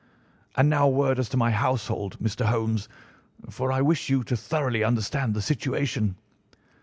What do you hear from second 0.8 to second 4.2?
a word as to my household, Mr. Holmes, for I wish